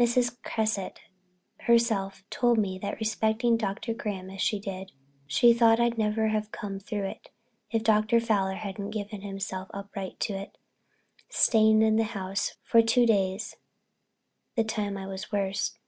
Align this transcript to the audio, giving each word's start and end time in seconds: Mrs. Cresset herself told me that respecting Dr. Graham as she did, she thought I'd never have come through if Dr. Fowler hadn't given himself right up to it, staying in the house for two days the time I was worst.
Mrs. 0.00 0.42
Cresset 0.42 1.00
herself 1.60 2.24
told 2.30 2.56
me 2.56 2.78
that 2.78 2.98
respecting 2.98 3.58
Dr. 3.58 3.92
Graham 3.92 4.30
as 4.30 4.40
she 4.40 4.58
did, 4.58 4.90
she 5.26 5.52
thought 5.52 5.78
I'd 5.78 5.98
never 5.98 6.28
have 6.28 6.50
come 6.50 6.80
through 6.80 7.12
if 7.70 7.82
Dr. 7.82 8.18
Fowler 8.18 8.54
hadn't 8.54 8.88
given 8.92 9.20
himself 9.20 9.68
right 9.94 10.12
up 10.12 10.18
to 10.20 10.32
it, 10.32 10.56
staying 11.28 11.82
in 11.82 11.96
the 11.96 12.04
house 12.16 12.54
for 12.62 12.80
two 12.80 13.04
days 13.04 13.56
the 14.54 14.64
time 14.64 14.96
I 14.96 15.06
was 15.06 15.30
worst. 15.30 15.78